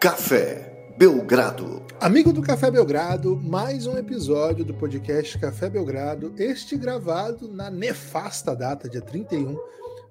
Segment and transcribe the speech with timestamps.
[0.00, 1.84] Café Belgrado.
[2.00, 8.56] Amigo do Café Belgrado, mais um episódio do podcast Café Belgrado, este gravado na nefasta
[8.56, 9.58] data, dia 31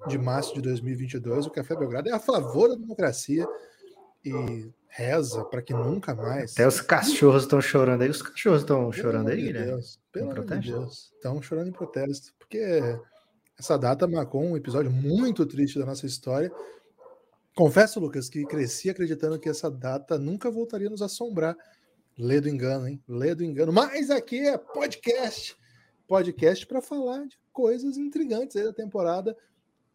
[0.05, 1.47] de março de 2022.
[1.47, 3.47] O Café Belgrado é a favor da democracia
[4.23, 6.53] e reza para que nunca mais.
[6.53, 8.11] Até os cachorros estão chorando aí.
[8.11, 9.71] Os cachorros estão chorando aí, Guilherme?
[9.71, 11.11] Deus, pelo amor de Deus.
[11.15, 12.79] Estão chorando em protesto, porque
[13.57, 16.51] essa data marcou um episódio muito triste da nossa história.
[17.59, 21.57] Confesso, Lucas, que cresci acreditando que essa data nunca voltaria a nos assombrar.
[22.17, 23.03] Lê do engano, hein?
[23.05, 23.73] Lê do engano.
[23.73, 25.57] Mas aqui é podcast.
[26.07, 29.35] Podcast para falar de coisas intrigantes aí da temporada.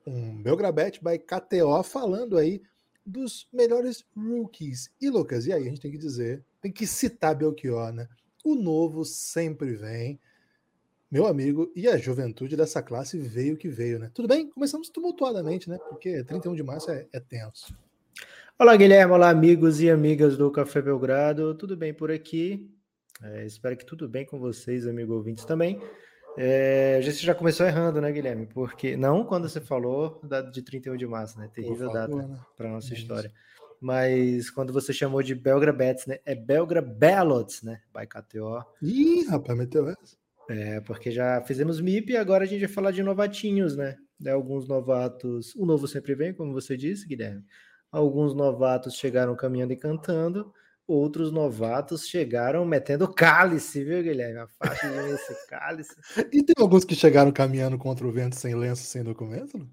[0.06, 2.60] Um Belgrabet by KTO falando aí
[3.06, 4.90] dos melhores rookies.
[5.00, 8.06] E, Lucas, e aí a gente tem que dizer, tem que citar Belchior, né?
[8.44, 10.20] O novo sempre vem
[11.14, 14.10] meu amigo, e a juventude dessa classe veio que veio, né?
[14.12, 14.50] Tudo bem?
[14.50, 15.78] Começamos tumultuadamente, né?
[15.88, 17.72] Porque 31 de março é, é tenso.
[18.58, 19.12] Olá, Guilherme.
[19.12, 21.54] Olá, amigos e amigas do Café Belgrado.
[21.54, 22.68] Tudo bem por aqui?
[23.22, 25.80] É, espero que tudo bem com vocês, amigo ouvintes também.
[26.36, 28.48] É, você já começou errando, né, Guilherme?
[28.48, 31.48] Porque não quando você falou da, de 31 de março, né?
[31.54, 32.40] Terrível data né?
[32.56, 33.32] para nossa é história.
[33.80, 36.18] Mas quando você chamou de Belgra Bets, né?
[36.26, 37.82] É Belgra Ballots, né?
[37.96, 38.64] By KTO.
[38.82, 40.23] Ih, rapaz, meteu essa.
[40.48, 43.96] É, porque já fizemos MIP e agora a gente vai falar de novatinhos, né?
[44.18, 45.54] De alguns novatos.
[45.56, 47.42] O novo sempre vem, como você disse, Guilherme.
[47.90, 50.52] Alguns novatos chegaram caminhando e cantando,
[50.86, 54.40] outros novatos chegaram metendo cálice, viu, Guilherme?
[54.40, 55.94] A faixa de esse cálice.
[56.32, 59.56] E tem alguns que chegaram caminhando contra o vento sem lenço, sem documento?
[59.56, 59.68] Não?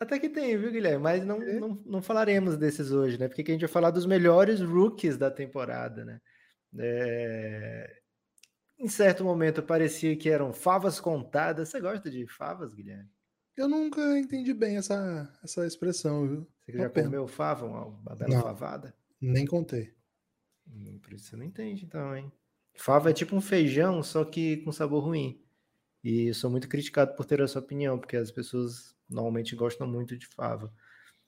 [0.00, 1.02] Até que tem, viu, Guilherme?
[1.02, 1.58] Mas não, é.
[1.58, 3.26] não, não falaremos desses hoje, né?
[3.26, 6.20] Porque a gente vai falar dos melhores rookies da temporada, né?
[6.78, 7.97] É,
[8.78, 11.68] em certo momento parecia que eram favas contadas.
[11.68, 13.10] Você gosta de favas, Guilherme?
[13.56, 16.46] Eu nunca entendi bem essa, essa expressão, viu?
[16.64, 17.08] Você já pena.
[17.08, 18.94] comeu fava, uma, uma bela não, favada?
[19.20, 19.92] Nem contei.
[20.68, 22.30] Hum, por isso você não entende, então, hein?
[22.76, 25.42] Fava é tipo um feijão, só que com sabor ruim.
[26.04, 30.16] E eu sou muito criticado por ter essa opinião, porque as pessoas normalmente gostam muito
[30.16, 30.72] de fava.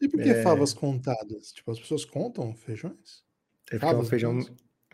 [0.00, 0.42] E por que é...
[0.42, 1.52] favas contadas?
[1.52, 3.24] Tipo, as pessoas contam feijões?
[3.72, 4.38] É, é um feijão,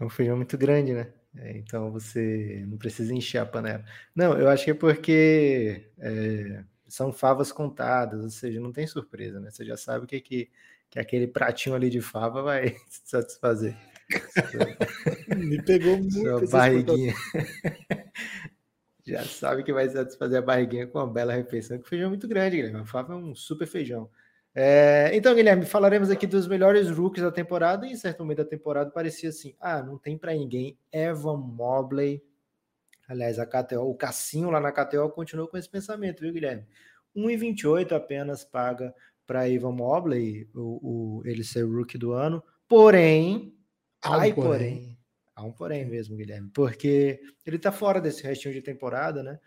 [0.00, 1.12] é um feijão muito grande, né?
[1.38, 3.84] É, então você não precisa encher a panela.
[4.14, 9.41] Não, eu acho que é porque é, são favas contadas, ou seja, não tem surpresa,
[9.41, 9.50] né?
[9.50, 10.50] Você já sabe o que, que,
[10.88, 13.76] que aquele pratinho ali de fava vai satisfazer.
[15.36, 16.12] Me pegou muito.
[16.12, 17.14] Sua barriguinha.
[19.04, 22.28] já sabe que vai satisfazer a barriguinha com uma bela refeição, que feijão é muito
[22.28, 22.80] grande, Guilherme.
[22.80, 24.08] A fava é um super feijão.
[24.59, 27.87] É, então, Guilherme, falaremos aqui dos melhores rookies da temporada.
[27.87, 30.78] E em certo momento da temporada parecia assim: ah, não tem para ninguém.
[30.91, 32.25] Evan Mobley.
[33.06, 36.67] Aliás, a KTO, o Cassinho lá na KTO continuou com esse pensamento, viu, Guilherme?
[37.15, 38.94] 1,28 apenas paga
[39.27, 42.43] para Evan Mobley, o, o, ele ser o rookie do ano.
[42.67, 43.55] Porém,
[44.03, 44.49] há um ai, porém.
[44.49, 44.99] porém.
[45.37, 49.38] Há um porém mesmo, Guilherme, porque ele tá fora desse restinho de temporada, né?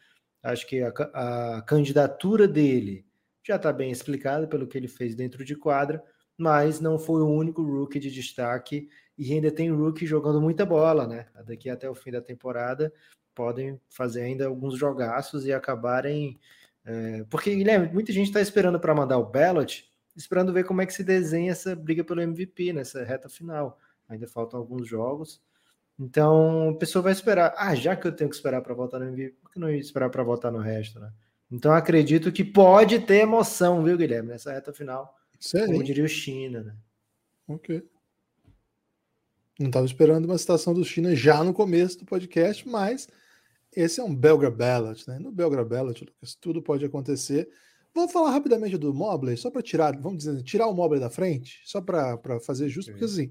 [0.43, 3.08] Acho que a, a candidatura dele
[3.43, 6.03] já está bem explicado pelo que ele fez dentro de quadra,
[6.37, 11.05] mas não foi o único rookie de destaque e ainda tem rookie jogando muita bola,
[11.05, 11.27] né?
[11.45, 12.93] Daqui até o fim da temporada
[13.35, 16.39] podem fazer ainda alguns jogaços e acabarem.
[16.85, 17.23] É...
[17.29, 20.93] porque, Guilherme, muita gente está esperando para mandar o ballot, esperando ver como é que
[20.93, 23.77] se desenha essa briga pelo MVP nessa reta final.
[24.07, 25.41] Ainda faltam alguns jogos.
[25.99, 27.53] Então, a pessoa vai esperar.
[27.57, 30.09] Ah, já que eu tenho que esperar para votar no MVP, por que não esperar
[30.09, 31.11] para votar no resto, né?
[31.51, 35.17] Então acredito que pode ter emoção, viu, Guilherme, nessa reta final.
[35.39, 35.73] Sério?
[35.73, 36.75] Como diria o China, né?
[37.47, 37.83] Ok.
[39.59, 43.07] Não estava esperando uma citação do China já no começo do podcast, mas
[43.75, 45.19] esse é um Belgra Ballot, né?
[45.19, 47.49] No Belgra Ballot, Lucas, tudo pode acontecer.
[47.93, 51.61] Vamos falar rapidamente do Mobley, só para tirar, vamos dizer, tirar o Mobley da frente,
[51.65, 53.29] só para fazer justo, porque assim,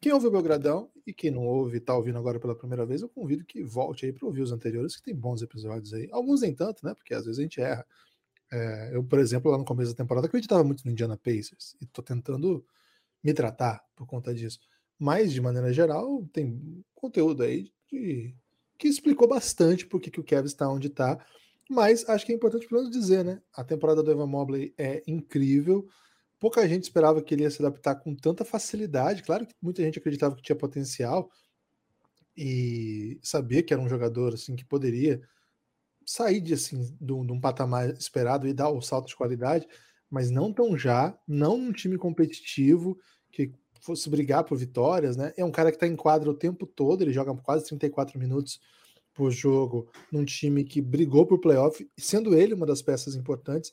[0.00, 3.02] quem ouve o Belgradão e quem não ouve e está ouvindo agora pela primeira vez,
[3.02, 6.08] eu convido que volte aí para ouvir os anteriores, que tem bons episódios aí.
[6.10, 6.94] Alguns nem tanto, né?
[6.94, 7.86] Porque às vezes a gente erra.
[8.50, 11.84] É, eu, por exemplo, lá no começo da temporada, acreditava muito no Indiana Pacers e
[11.84, 12.64] estou tentando
[13.22, 14.58] me tratar por conta disso.
[14.98, 18.34] Mas, de maneira geral, tem conteúdo aí de,
[18.78, 21.22] que explicou bastante por que, que o Kevin está onde está.
[21.68, 23.40] Mas acho que é importante pelo menos dizer, né?
[23.54, 25.86] A temporada do Evan Mobley é incrível
[26.40, 29.22] pouca gente esperava que ele ia se adaptar com tanta facilidade.
[29.22, 31.30] Claro que muita gente acreditava que tinha potencial
[32.36, 35.20] e sabia que era um jogador assim que poderia
[36.06, 39.68] sair de assim de um, patamar esperado e dar o salto de qualidade,
[40.08, 42.98] mas não tão já, não um time competitivo
[43.30, 43.52] que
[43.82, 45.32] fosse brigar por vitórias, né?
[45.36, 48.60] É um cara que está em quadra o tempo todo, ele joga quase 34 minutos
[49.12, 53.72] por jogo num time que brigou por playoff, sendo ele uma das peças importantes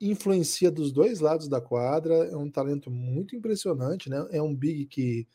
[0.00, 4.26] influencia dos dois lados da quadra, é um talento muito impressionante, né?
[4.30, 5.26] É um big que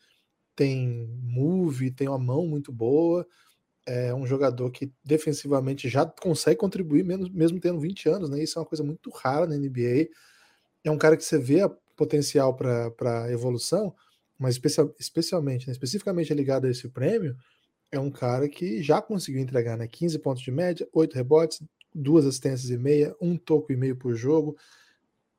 [0.56, 3.26] tem move, tem uma mão muito boa.
[3.86, 8.42] É um jogador que defensivamente já consegue contribuir, mesmo, mesmo tendo 20 anos, né?
[8.42, 10.08] Isso é uma coisa muito rara na NBA.
[10.84, 11.60] É um cara que você vê
[11.96, 13.94] potencial para evolução,
[14.38, 17.36] mas especial, especialmente, né, especificamente ligado a esse prêmio,
[17.92, 21.62] é um cara que já conseguiu entregar né, 15 pontos de média, 8 rebotes,
[21.94, 24.56] duas assistências e meia, um toco e meio por jogo.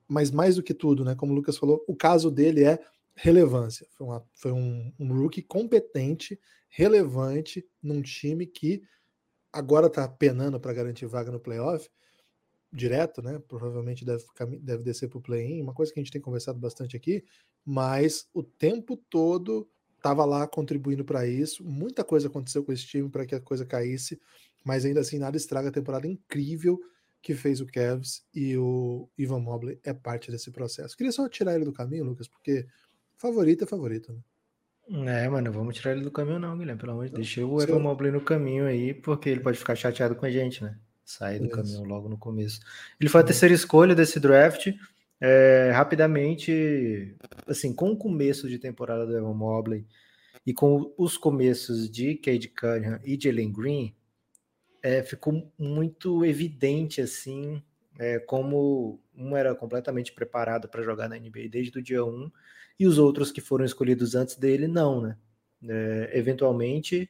[0.07, 2.79] Mas mais do que tudo, né, como o Lucas falou, o caso dele é
[3.15, 3.87] relevância.
[3.91, 6.39] Foi, uma, foi um, um rookie competente,
[6.69, 8.81] relevante, num time que
[9.51, 11.89] agora está penando para garantir vaga no playoff
[12.71, 13.39] direto, né?
[13.47, 14.23] Provavelmente deve,
[14.61, 17.23] deve descer para o play-in, uma coisa que a gente tem conversado bastante aqui,
[17.65, 21.63] mas o tempo todo estava lá contribuindo para isso.
[21.63, 24.19] Muita coisa aconteceu com esse time para que a coisa caísse,
[24.63, 26.79] mas ainda assim nada estraga a temporada incrível
[27.21, 30.97] que fez o Cavs e o Ivan Mobley é parte desse processo.
[30.97, 32.65] Queria só tirar ele do caminho, Lucas, porque
[33.15, 34.21] favorito é favorito, né?
[35.23, 37.25] É, mano, vamos tirar ele do caminho não, Guilherme, pelo amor de Deus.
[37.25, 40.63] Deixa o Evan Mobley no caminho aí, porque ele pode ficar chateado com a gente,
[40.63, 40.77] né?
[41.05, 41.55] Sair do Isso.
[41.55, 42.59] caminho logo no começo.
[42.99, 44.67] Ele foi a terceira escolha desse draft.
[45.19, 47.15] É, rapidamente,
[47.45, 49.85] assim, com o começo de temporada do Evan Mobley
[50.45, 53.95] e com os começos de Cade Cunningham e Jalen Green,
[54.81, 57.61] é, ficou muito evidente assim
[57.99, 62.31] é, como um era completamente preparado para jogar na NBA desde o dia 1
[62.79, 65.17] e os outros que foram escolhidos antes dele não, né?
[65.67, 67.09] É, eventualmente,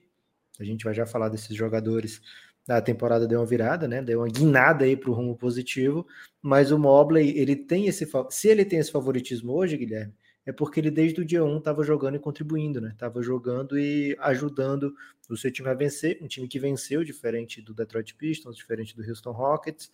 [0.59, 2.21] a gente vai já falar desses jogadores
[2.68, 4.01] a temporada deu uma virada, né?
[4.01, 6.06] Deu uma guinada aí para o rumo positivo,
[6.41, 10.13] mas o Mobley, ele tem esse se ele tem esse favoritismo hoje, Guilherme,
[10.46, 12.96] é porque ele desde o dia 1 estava jogando e contribuindo, né?
[12.98, 14.94] Tava jogando e ajudando
[15.30, 19.08] o seu time a vencer, um time que venceu, diferente do Detroit Pistons, diferente do
[19.08, 19.92] Houston Rockets,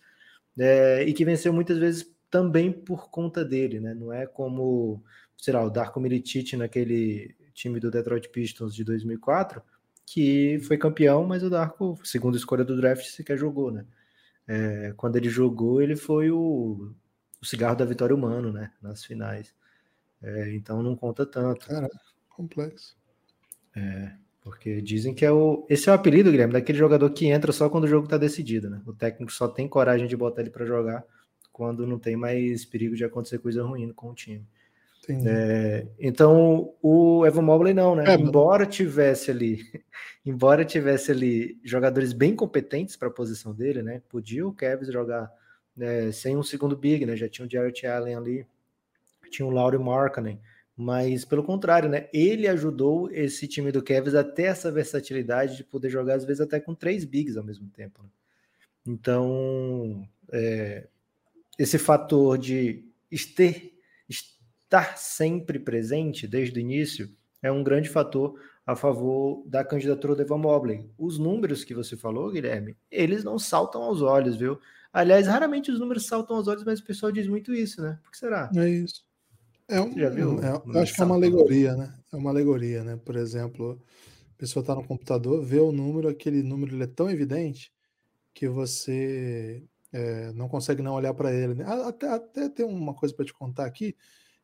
[0.58, 3.94] é, e que venceu muitas vezes também por conta dele, né?
[3.94, 5.02] Não é como,
[5.36, 9.62] sei lá, o Darko Milicic naquele time do Detroit Pistons de 2004,
[10.06, 13.84] que foi campeão, mas o Darko, segundo escolha do draft, sequer jogou, né?
[14.46, 16.94] É, quando ele jogou, ele foi o,
[17.40, 18.72] o, cigarro da vitória humano, né?
[18.80, 19.54] Nas finais.
[20.22, 21.66] É, então não conta tanto.
[21.66, 21.88] Cara,
[22.28, 22.96] complexo.
[23.76, 24.12] É,
[24.42, 25.66] porque dizem que é o.
[25.68, 28.68] Esse é o apelido, Guilherme, daquele jogador que entra só quando o jogo está decidido,
[28.70, 28.82] né?
[28.86, 31.04] O técnico só tem coragem de botar ele para jogar
[31.52, 34.46] quando não tem mais perigo de acontecer coisa ruim com o time.
[35.26, 38.04] É, então o Evan Mobley não, né?
[38.06, 39.58] É, embora tivesse ali,
[40.24, 44.02] embora tivesse ali jogadores bem competentes para a posição dele, né?
[44.08, 45.32] Podia o Cavs jogar
[45.74, 47.16] né, sem um segundo big, né?
[47.16, 48.46] Já tinha o Jarrett Allen ali,
[49.30, 50.40] tinha o Laurie Markkanen,
[50.76, 52.08] mas pelo contrário, né?
[52.12, 56.40] Ele ajudou esse time do Cavs a ter essa versatilidade de poder jogar às vezes
[56.40, 58.02] até com três bigs ao mesmo tempo.
[58.02, 58.08] Né?
[58.86, 60.86] Então, é,
[61.58, 62.84] esse fator de
[64.08, 67.10] estar sempre presente desde o início
[67.42, 70.88] é um grande fator a favor da candidatura do Evan Mobley.
[70.98, 74.60] Os números que você falou, Guilherme, eles não saltam aos olhos, viu?
[74.92, 77.98] Aliás, raramente os números saltam aos olhos, mas o pessoal diz muito isso, né?
[78.02, 78.50] Por que será?
[78.54, 79.07] É isso.
[79.68, 80.40] É um, já viu?
[80.42, 81.94] É, eu acho que é uma alegoria, né?
[82.12, 82.96] É uma alegoria, né?
[83.04, 83.80] Por exemplo,
[84.34, 87.72] a pessoa está no computador, vê o número, aquele número ele é tão evidente
[88.32, 91.54] que você é, não consegue não olhar para ele.
[91.54, 91.64] Né?
[91.66, 93.94] Até, até tem uma coisa para te contar aqui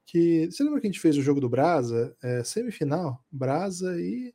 [0.07, 4.35] que você lembra que a gente fez o jogo do Brasa, é, semifinal, Brasa e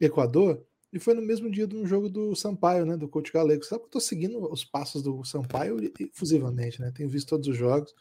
[0.00, 3.64] Equador, e foi no mesmo dia de um jogo do Sampaio, né, do Coach Galego.
[3.64, 6.92] Sabe que eu tô seguindo os passos do Sampaio efusivamente, né?
[6.94, 7.94] Tenho visto todos os jogos.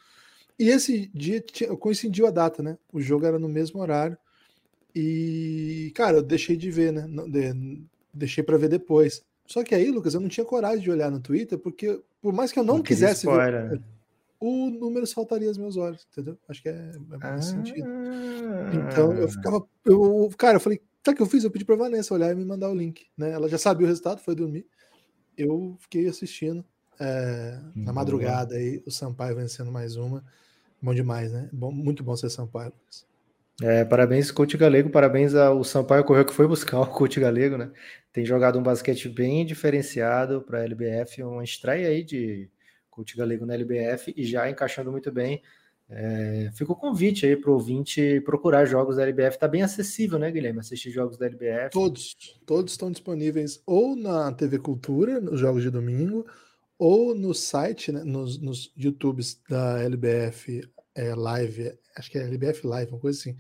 [0.62, 1.44] E esse dia
[1.80, 2.78] coincidiu a data, né?
[2.94, 4.16] O jogo era no mesmo horário.
[4.94, 7.10] E, cara, eu deixei de ver, né?
[8.14, 9.26] Deixei para ver depois.
[9.48, 12.52] Só que aí, Lucas, eu não tinha coragem de olhar no Twitter, porque por mais
[12.52, 13.82] que eu não, não quisesse ver,
[14.40, 16.38] o número saltaria aos meus olhos, entendeu?
[16.48, 17.88] Acho que é, é mais ah, sentido.
[18.72, 19.66] Então eu ficava.
[19.84, 21.44] Eu, cara, eu falei, sabe o que eu fiz?
[21.44, 23.08] Eu pedi pra Vanessa olhar e me mandar o link.
[23.18, 23.32] Né?
[23.32, 24.68] Ela já sabia o resultado, foi dormir.
[25.36, 26.64] Eu fiquei assistindo
[27.00, 30.24] é, na madrugada aí, o Sampaio vencendo mais uma.
[30.82, 31.50] Bom demais, né?
[31.54, 32.74] Bom, muito bom ser Sampaio.
[33.62, 34.90] É, parabéns, coach galego.
[34.90, 37.72] Parabéns ao Sampaio Correio que foi buscar o coach galego, né?
[38.12, 42.50] Tem jogado um basquete bem diferenciado para a LBF, uma estreia aí de
[42.90, 45.42] coach galego na LBF e já encaixando muito bem.
[45.94, 49.36] É, fica o convite aí para o ouvinte procurar jogos da LBF.
[49.36, 50.60] Está bem acessível, né, Guilherme?
[50.60, 51.70] Assistir jogos da LBF.
[51.72, 56.26] Todos, todos estão disponíveis ou na TV Cultura, nos jogos de domingo,
[56.82, 62.66] ou no site, né, nos, nos YouTubes da LBF é, Live, acho que é LBF
[62.66, 63.38] Live, uma coisa assim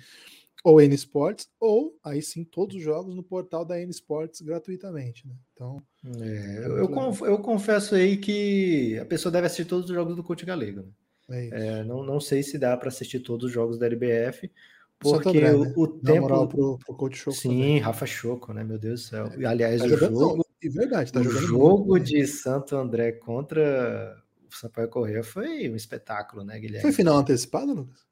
[0.63, 5.27] ou N Sports, ou aí sim todos os jogos no portal da N Sports gratuitamente,
[5.27, 5.33] né?
[5.53, 5.81] Então.
[6.21, 10.24] É, eu, eu, eu, confesso aí que a pessoa deve assistir todos os jogos do
[10.24, 10.83] Coach Galego.
[11.27, 11.48] Né?
[11.50, 14.51] É é, não, não sei se dá para assistir todos os jogos da LBF,
[15.00, 15.74] Porque André, o, né?
[15.75, 16.21] o tempo.
[16.21, 17.79] Moral pro, pro coach Choco Sim, também.
[17.79, 18.63] Rafa Choco, né?
[18.63, 19.31] Meu Deus do céu.
[19.48, 20.45] Aliás, tá o jogando, jogo.
[20.63, 25.70] Não, verdade, tá o jogando jogo muito, de Santo André contra o Sampaio Correia foi
[25.70, 26.82] um espetáculo, né, Guilherme?
[26.82, 28.06] Foi final antecipado, Lucas?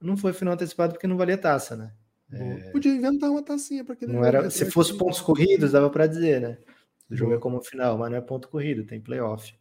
[0.00, 1.92] Não foi final antecipado porque não valia taça, né?
[2.32, 2.70] É...
[2.70, 6.40] Podia inventar uma tacinha para aquele não era Se fosse pontos corridos, dava para dizer,
[6.40, 6.58] né?
[7.10, 9.54] O jogo é como final, mas não é ponto corrido, tem playoff.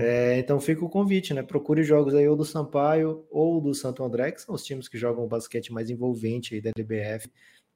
[0.00, 1.42] É, então fica o convite, né?
[1.42, 4.98] Procure jogos aí ou do Sampaio ou do Santo André, que são os times que
[4.98, 7.30] jogam o basquete mais envolvente aí da LBF.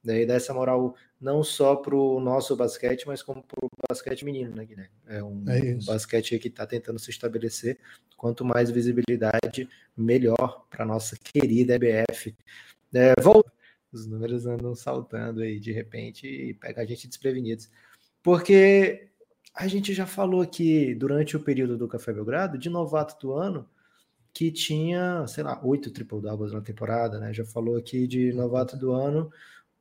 [0.06, 4.24] Daí dá essa moral não só para o nosso basquete, mas como para o basquete
[4.24, 4.94] menino, né, Guilherme?
[5.04, 7.76] É um, é basquete que está tentando se estabelecer.
[8.16, 12.36] Quanto mais visibilidade, melhor para nossa querida EBF.
[12.94, 13.52] É, volta.
[13.92, 17.68] Os números andam saltando aí de repente e pega a gente desprevenidos.
[18.22, 19.08] Porque
[19.54, 23.68] a gente já falou aqui durante o período do Café Belgrado de novato do ano
[24.32, 27.32] que tinha, sei lá, oito triple doubles na temporada, né?
[27.32, 29.32] Já falou aqui de novato do ano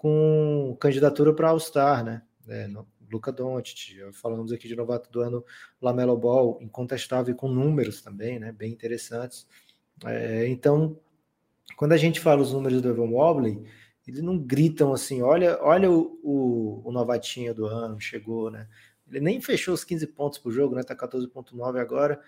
[0.05, 2.21] com candidatura para All-Star, né?
[2.47, 2.69] É,
[3.11, 5.43] Luca Doncic, falamos aqui de novato do ano
[5.81, 8.51] Lamelo Ball, incontestável com números também, né?
[8.51, 9.47] Bem interessantes.
[10.05, 10.95] É, então,
[11.75, 13.65] quando a gente fala os números do Evan Mobley,
[14.07, 18.67] eles não gritam assim, olha, olha o, o, o novatinho do ano, chegou, né?
[19.09, 20.83] Ele nem fechou os 15 pontos por jogo, né?
[20.83, 22.21] Tá 14.9 agora,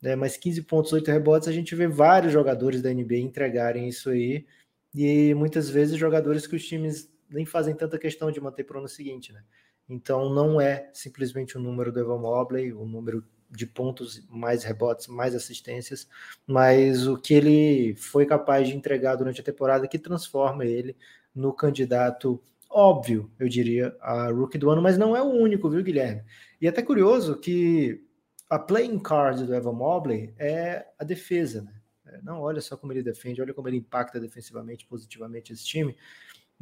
[0.00, 0.14] né?
[0.14, 4.46] Mas 15 pontos, 8 rebotes, a gente vê vários jogadores da NBA entregarem isso aí.
[4.94, 8.78] E muitas vezes jogadores que os times nem fazem tanta questão de manter para o
[8.80, 9.42] ano seguinte, né?
[9.88, 15.06] Então não é simplesmente o número do Evan Mobley, o número de pontos, mais rebotes,
[15.06, 16.08] mais assistências,
[16.46, 20.96] mas o que ele foi capaz de entregar durante a temporada que transforma ele
[21.34, 22.42] no candidato
[22.74, 26.24] óbvio, eu diria, a rookie do ano, mas não é o único, viu, Guilherme?
[26.60, 28.04] E é até curioso que
[28.50, 31.72] a playing card do Evan Mobley é a defesa, né?
[32.06, 35.96] É, não, olha só como ele defende, olha como ele impacta defensivamente, positivamente esse time.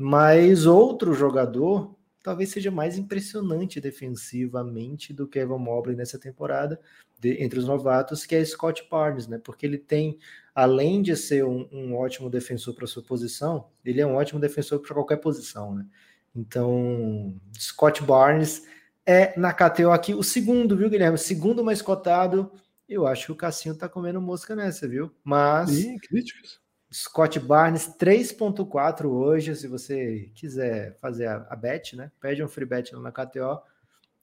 [0.02, 1.94] Mas outro jogador
[2.24, 6.80] talvez seja mais impressionante defensivamente do que Evan Mobley nessa temporada,
[7.20, 9.38] de, entre os novatos, que é Scott Barnes, né?
[9.38, 10.18] Porque ele tem,
[10.52, 14.80] além de ser um, um ótimo defensor para sua posição, ele é um ótimo defensor
[14.80, 15.86] para qualquer posição, né?
[16.34, 18.66] Então, Scott Barnes
[19.06, 21.14] é na KTO aqui o segundo, viu, Guilherme?
[21.14, 22.50] O segundo mais cotado.
[22.88, 25.12] Eu acho que o Cassinho tá comendo mosca nessa, viu?
[25.22, 25.70] Mas.
[26.08, 26.61] Críticos.
[26.92, 32.12] Scott Barnes 3.4 hoje, se você quiser fazer a, a, bet, né?
[32.20, 33.62] Pede um free bet lá na KTO,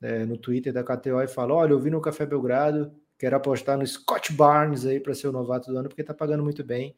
[0.02, 3.78] é, no Twitter da KTO e fala: olha, eu vi no Café Belgrado, quero apostar
[3.78, 6.96] no Scott Barnes aí para ser o novato do ano, porque tá pagando muito bem.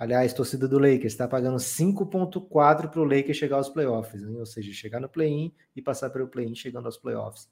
[0.00, 4.36] Aliás, torcida do Lakers está pagando 5.4 para o Lakers chegar aos playoffs, hein?
[4.36, 7.48] ou seja, chegar no play-in e passar pelo play-in chegando aos playoffs.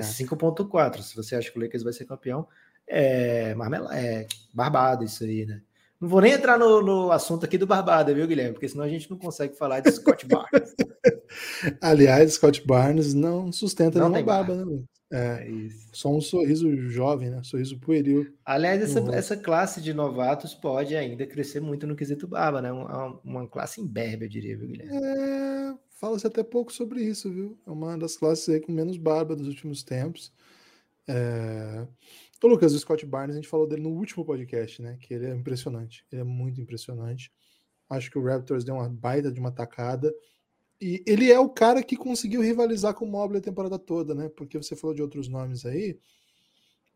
[0.00, 1.02] 5.4.
[1.02, 2.46] Se você acha que o Lakers vai ser campeão,
[2.86, 5.60] é, marmela, é barbado isso aí, né?
[6.00, 8.54] Não vou nem entrar no, no, assunto aqui do Barbada, viu, Guilherme?
[8.54, 10.74] Porque senão a gente não consegue falar de Scott Barnes.
[11.80, 14.82] Aliás, Scott Barnes não sustenta não nenhuma barba, barba, né?
[15.12, 17.42] É, é só um sorriso jovem, né?
[17.42, 18.32] Sorriso pueril.
[18.46, 22.72] Aliás, essa, essa classe de novatos pode ainda crescer muito no quesito barba, né?
[22.72, 24.96] Uma, uma classe imberbe, eu diria, viu, Guilherme?
[24.96, 27.58] É, fala-se até pouco sobre isso, viu?
[27.66, 30.32] É uma das classes aí com menos barba dos últimos tempos.
[31.06, 31.86] É...
[32.42, 34.96] Ô, Lucas, o Scott Barnes, a gente falou dele no último podcast, né?
[34.98, 36.06] Que ele é impressionante.
[36.10, 37.30] Ele é muito impressionante.
[37.88, 40.14] Acho que o Raptors deu uma baita de uma tacada.
[40.80, 44.30] E ele é o cara que conseguiu rivalizar com o Mobley a temporada toda, né?
[44.30, 45.98] Porque você falou de outros nomes aí.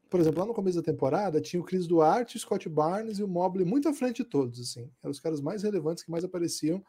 [0.08, 3.22] Por exemplo, lá no começo da temporada tinha o Chris Duarte, o Scott Barnes e
[3.22, 4.90] o Mobley muito à frente de todos, assim.
[5.02, 6.82] Eram os caras mais relevantes que mais apareciam.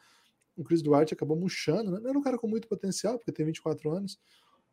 [0.56, 2.00] O Chris Duarte acabou murchando, né?
[2.08, 4.18] Era um cara com muito potencial, porque tem 24 anos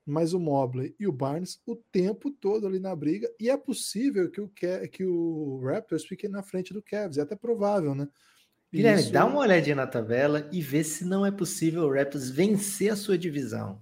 [0.05, 4.29] mas o Mobley e o Barnes o tempo todo ali na briga, e é possível
[4.29, 8.07] que o, que o Raptors fique na frente do Cavs, é até provável, né?
[8.72, 9.13] Guilherme, Isso...
[9.13, 12.95] dá uma olhadinha na tabela e vê se não é possível o Raptors vencer a
[12.95, 13.79] sua divisão.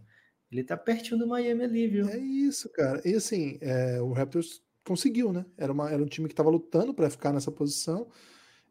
[0.51, 2.09] Ele tá pertinho do Miami ali, viu?
[2.09, 3.01] É isso, cara.
[3.05, 5.45] E assim, é, o Raptors conseguiu, né?
[5.57, 8.09] Era, uma, era um time que estava lutando para ficar nessa posição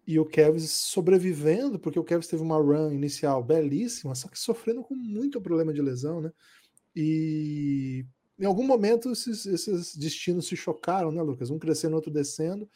[0.06, 4.82] e o Cavs sobrevivendo, porque o Cavs teve uma run inicial belíssima, só que sofrendo
[4.82, 6.32] com muito problema de lesão, né?
[6.94, 8.04] E
[8.38, 11.50] em algum momento esses, esses destinos se chocaram, né, Lucas?
[11.50, 12.68] Um crescendo, outro descendo,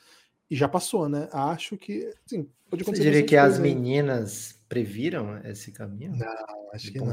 [0.50, 1.28] e já passou, né?
[1.33, 3.04] Acho que, sim, pode acontecer.
[3.04, 6.12] Você diria que as meninas previram esse caminho?
[6.16, 7.06] Não, acho que bom,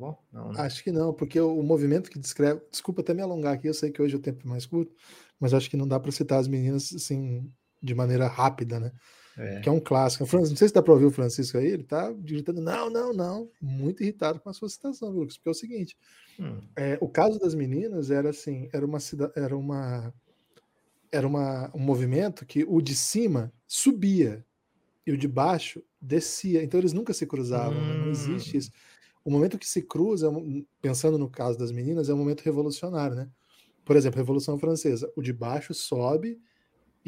[0.00, 0.10] não.
[0.10, 0.16] Né?
[0.32, 0.60] não né?
[0.62, 2.60] Acho que não, porque o, o, movimento que descreve.
[2.70, 4.94] Desculpa até me alongar aqui, eu sei que hoje o tempo é mais curto,
[5.38, 8.92] mas acho que não dá para citar as meninas assim de maneira rápida, né?
[9.38, 9.60] É.
[9.60, 10.26] Que é um clássico.
[10.36, 13.48] Não sei se dá para ouvir o Francisco aí, ele tá gritando, não, não, não.
[13.62, 15.96] Muito irritado com a sua citação, Lucas, porque é o seguinte:
[16.38, 16.60] hum.
[16.76, 18.98] é, o caso das meninas era assim, era uma
[19.36, 20.14] era uma
[21.10, 24.44] era uma, um movimento que o de cima subia
[25.06, 26.62] e o de baixo descia.
[26.62, 27.86] Então eles nunca se cruzavam, hum.
[27.86, 27.94] né?
[27.94, 28.70] não existe isso.
[29.24, 30.30] O momento que se cruza,
[30.80, 33.28] pensando no caso das meninas, é um momento revolucionário, né?
[33.84, 36.38] Por exemplo, Revolução Francesa, o de baixo sobe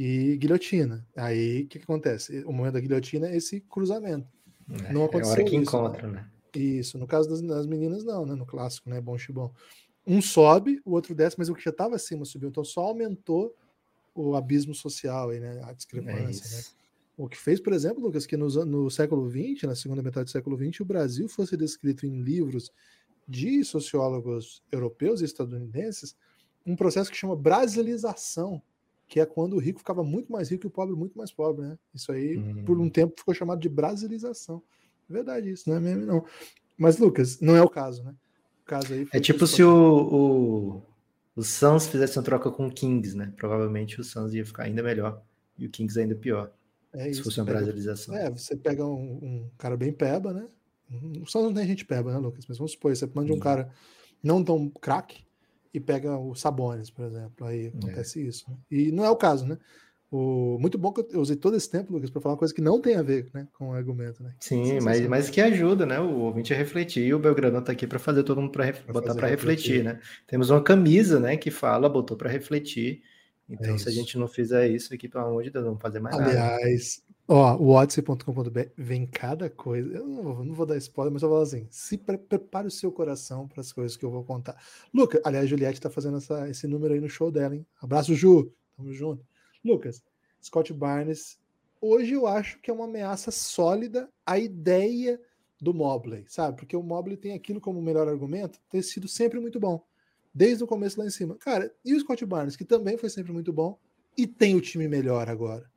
[0.03, 1.07] e guilhotina.
[1.15, 2.43] Aí o que, que, acontece?
[2.47, 4.27] O momento da guilhotina é esse cruzamento.
[4.89, 5.63] É, não aconteceu é a hora que isso, né?
[5.63, 6.13] encontra, né?
[6.15, 6.31] né?
[6.55, 6.97] Isso.
[6.97, 8.35] No caso das, das, meninas, não, né?
[8.35, 8.99] No clássico, né?
[8.99, 9.53] Bom chibom.
[10.07, 12.49] Um sobe, o outro desce, mas o que já estava acima subiu.
[12.49, 13.55] Então só aumentou
[14.15, 15.61] o abismo social aí, né?
[15.65, 16.65] A discrepância, é né?
[17.19, 20.31] O que fez, por exemplo, Lucas, que no, no século XX, na segunda metade do
[20.31, 22.73] século XX, o Brasil fosse descrito em livros
[23.29, 26.17] de sociólogos europeus e estadunidenses
[26.67, 28.63] um processo que chama brasilização,
[29.11, 31.67] que é quando o rico ficava muito mais rico e o pobre muito mais pobre,
[31.67, 31.77] né?
[31.93, 32.65] Isso aí, uhum.
[32.65, 32.89] por um hum.
[32.89, 34.63] tempo, ficou chamado de brasilização.
[35.11, 36.25] É verdade isso, não é mesmo, não.
[36.79, 38.15] Mas, Lucas, não é o caso, né?
[38.63, 40.83] O caso aí é tipo se o, o,
[41.35, 43.35] o Suns fizesse uma troca com o Kings, né?
[43.37, 45.21] Provavelmente o Suns ia ficar ainda melhor
[45.59, 46.53] e o Kings ainda pior.
[46.93, 48.15] É se isso, fosse uma pega, brasilização.
[48.15, 50.47] É, você pega um, um, cara bem peba, né?
[51.21, 52.47] O Suns não tem gente peba, né, Lucas?
[52.49, 53.41] Mas vamos supor, você manda um uhum.
[53.41, 53.73] cara
[54.23, 55.25] não tão craque
[55.73, 57.47] e pega o Sabones, por exemplo.
[57.47, 57.69] Aí é.
[57.69, 58.25] acontece é.
[58.25, 58.51] isso.
[58.51, 58.57] Né?
[58.71, 59.59] E não é o caso, né?
[60.11, 62.61] O, muito bom que eu usei todo esse tempo, Lucas, para falar uma coisa que
[62.61, 64.35] não tem a ver né, com o argumento, né?
[64.41, 66.01] Sim, mas, mas que ajuda, né?
[66.01, 67.07] O ouvinte a refletir.
[67.07, 69.75] E o Belgradão está aqui para fazer todo mundo para botar para refletir.
[69.75, 70.01] refletir, né?
[70.27, 73.03] Temos uma camisa, né, que fala, botou para refletir.
[73.49, 75.83] Então, é se a gente não fizer isso aqui, pelo amor de Deus, não vamos
[75.83, 76.55] fazer mais Aliás, nada.
[76.57, 79.89] Aliás, ó, o odyssey.com.br vem cada coisa.
[79.89, 82.71] Eu não, não, vou dar spoiler, mas eu vou falar assim: se pre prepare o
[82.71, 84.61] seu coração para as coisas que eu vou contar.
[84.93, 87.65] Lucas, aliás, a Juliette está fazendo essa, esse número aí no show dela, hein?
[87.81, 88.53] Abraço, Ju.
[88.77, 89.25] Tamo junto.
[89.65, 90.03] Lucas,
[90.43, 91.39] Scott Barnes,
[91.81, 95.21] hoje eu acho que é uma ameaça sólida à ideia
[95.61, 96.57] do Mobley, sabe?
[96.57, 99.85] Porque o Mobley tem aquilo como melhor argumento, ter sido sempre muito bom,
[100.35, 101.37] desde o começo lá em cima.
[101.37, 103.79] Cara, e o Scott Barnes, que também foi sempre muito bom
[104.17, 105.71] e tem o time melhor agora.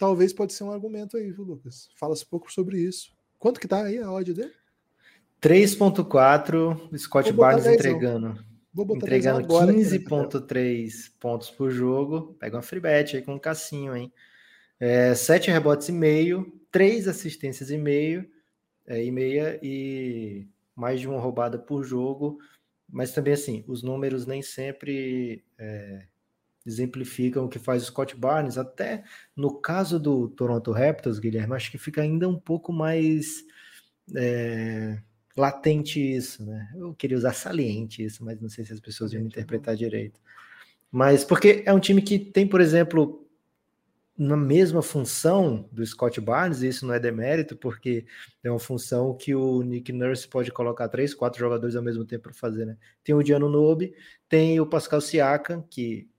[0.00, 1.90] Talvez pode ser um argumento aí, viu, Lucas?
[1.94, 3.12] Fala-se pouco sobre isso.
[3.38, 4.50] Quanto que tá aí a odd dele?
[5.42, 8.42] 3.4, Scott Barnes entregando.
[8.72, 12.34] Vou botar Entregando 15,3 pontos por jogo.
[12.40, 14.10] Pega uma free bet aí com um cassinho, hein?
[14.78, 18.26] É, 7 rebotes e meio, 3 assistências e meio,
[18.86, 22.38] é, e meia e mais de uma roubada por jogo.
[22.88, 26.06] Mas também, assim, os números nem sempre é,
[26.66, 28.58] exemplificam o que faz o Scott Barnes.
[28.58, 29.04] Até
[29.36, 33.44] no caso do Toronto Raptors, Guilherme, acho que fica ainda um pouco mais.
[34.16, 34.98] É,
[35.36, 36.70] latente isso, né?
[36.76, 40.20] Eu queria usar saliente isso, mas não sei se as pessoas iam interpretar direito.
[40.90, 43.26] Mas porque é um time que tem, por exemplo,
[44.18, 48.04] na mesma função do Scott Barnes, e isso não é demérito, porque
[48.44, 52.24] é uma função que o Nick Nurse pode colocar três, quatro jogadores ao mesmo tempo
[52.24, 52.76] para fazer, né?
[53.02, 53.94] Tem o Diano Nobe,
[54.28, 56.09] tem o Pascal Siakam, que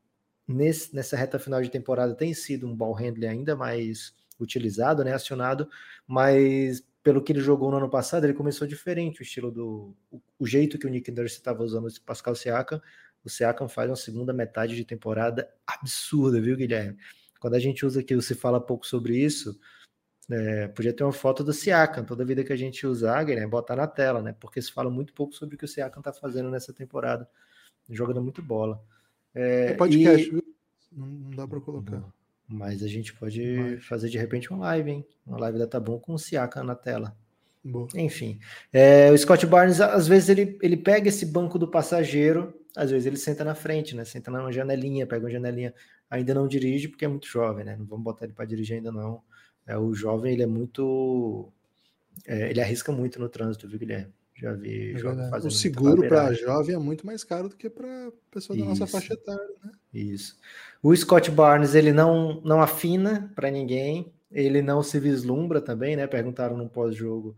[0.51, 5.13] nesse, nessa reta final de temporada tem sido um ball handler ainda mais utilizado, né,
[5.13, 5.69] acionado,
[6.07, 9.95] mas pelo que ele jogou no ano passado, ele começou diferente o estilo do.
[10.11, 12.81] O, o jeito que o Nick Nurse estava usando o Pascal Siakam.
[13.23, 16.97] O Siakam faz uma segunda metade de temporada absurda, viu, Guilherme?
[17.39, 19.59] Quando a gente usa aqui, você fala pouco sobre isso,
[20.29, 22.05] é, podia ter uma foto do Siakam.
[22.05, 24.35] Toda vida que a gente usar, Guilherme, botar na tela, né?
[24.39, 27.27] Porque se fala muito pouco sobre o que o Siakam está fazendo nessa temporada.
[27.89, 28.83] Jogando muito bola.
[29.33, 30.31] É, é podcast, e...
[30.31, 30.43] viu?
[30.91, 32.03] Não dá para colocar.
[32.47, 33.85] Mas a gente pode Mas...
[33.85, 35.05] fazer de repente uma live, hein?
[35.25, 37.15] Uma live da Tabum com o Siaka na tela.
[37.63, 37.87] Boa.
[37.95, 38.39] Enfim,
[38.73, 43.05] é, o Scott Barnes, às vezes, ele, ele pega esse banco do passageiro, às vezes
[43.05, 44.03] ele senta na frente, né?
[44.03, 45.73] Senta numa janelinha, pega uma janelinha.
[46.09, 47.75] Ainda não dirige porque é muito jovem, né?
[47.77, 49.21] Não vamos botar ele para dirigir ainda não.
[49.65, 51.49] É, o jovem, ele é muito.
[52.25, 54.13] É, ele arrisca muito no trânsito, viu, Guilherme?
[54.41, 54.93] Já vi.
[54.93, 58.69] É o seguro para jovem é muito mais caro do que para pessoa da Isso.
[58.69, 59.71] nossa faixa etária, né?
[59.93, 60.35] Isso.
[60.81, 66.07] O Scott Barnes, ele não, não afina para ninguém, ele não se vislumbra também, né?
[66.07, 67.37] Perguntaram no pós-jogo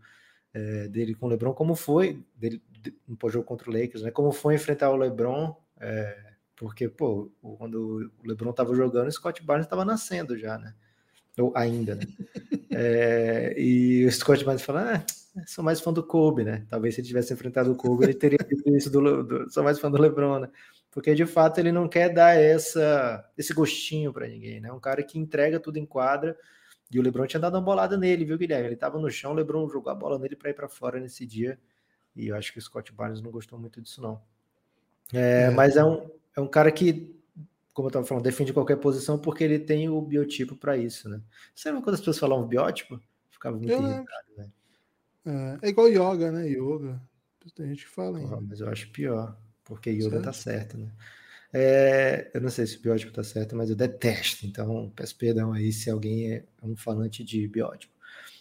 [0.54, 2.62] é, dele com o LeBron como foi, dele,
[3.06, 4.10] no pós-jogo contra o Lakers, né?
[4.10, 6.16] Como foi enfrentar o LeBron, é,
[6.56, 10.74] porque, pô, quando o LeBron estava jogando, o Scott Barnes estava nascendo já, né?
[11.38, 12.06] Ou ainda, né?
[12.70, 16.64] é, e o Scott Barnes fala, ah, sou mais fã do Kobe, né?
[16.68, 19.80] Talvez se ele tivesse enfrentado o Kobe, ele teria dito isso do, do, sou mais
[19.80, 20.48] fã do LeBron, né?
[20.90, 24.72] Porque de fato ele não quer dar essa, esse gostinho para ninguém, né?
[24.72, 26.36] Um cara que entrega tudo em quadra.
[26.88, 28.66] E o LeBron tinha dado uma bolada nele, viu, Guilherme?
[28.66, 31.26] Ele estava no chão, o LeBron jogou a bola nele para ir para fora nesse
[31.26, 31.58] dia.
[32.14, 34.22] E eu acho que o Scott Barnes não gostou muito disso, não.
[35.12, 35.50] É, é.
[35.50, 37.12] Mas é um, é um cara que
[37.74, 41.20] como eu estava falando, defende qualquer posição porque ele tem o biotipo para isso, né?
[41.54, 43.00] Você lembra quando as pessoas falavam biótipo?
[43.28, 44.50] Ficava muito irritado, né?
[45.26, 46.48] É, é, igual yoga, né?
[46.48, 47.02] Yoga.
[47.54, 48.18] Tem gente que fala.
[48.40, 50.90] mas eu acho pior, porque yoga tá certo, né?
[51.52, 54.46] É, eu não sei se o biótipo está certo, mas eu detesto.
[54.46, 57.92] Então, peço perdão aí se alguém é um falante de biótipo.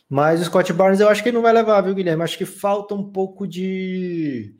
[0.07, 2.23] Mas o Scott Barnes eu acho que ele não vai levar, viu, Guilherme?
[2.23, 4.55] Acho que falta um pouco de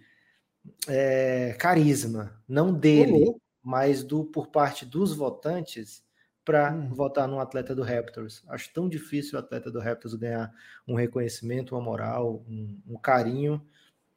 [0.88, 3.40] é, carisma, não dele, uhum.
[3.64, 6.04] Mas do por parte dos votantes
[6.44, 6.94] para uhum.
[6.94, 8.44] votar num atleta do Raptors.
[8.50, 10.52] Acho tão difícil o atleta do Raptors ganhar
[10.88, 13.66] um reconhecimento, uma moral, um, um carinho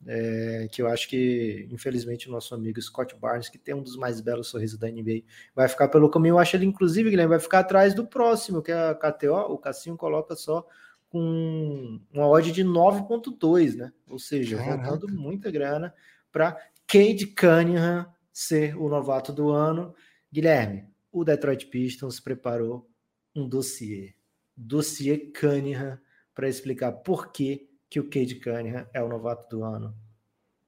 [0.05, 3.97] é, que eu acho que, infelizmente, o nosso amigo Scott Barnes, que tem um dos
[3.97, 5.23] mais belos sorrisos da NBA,
[5.55, 6.35] vai ficar pelo caminho.
[6.35, 9.53] Eu acho ele, inclusive, Guilherme, vai ficar atrás do próximo, que é a KTO.
[9.53, 10.67] O Cassinho coloca só
[11.09, 13.93] com uma odd de 9,2, né?
[14.09, 15.95] Ou seja, voltando muita grana
[16.31, 16.57] para
[16.87, 19.94] Cade Cunningham ser o novato do ano.
[20.31, 22.87] Guilherme, o Detroit Pistons preparou
[23.35, 24.12] um dossiê,
[24.55, 25.99] dossiê Cunningham,
[26.35, 29.94] para explicar por que que o Cade Cunningham é o novato do ano.